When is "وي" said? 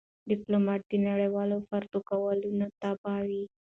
3.29-3.43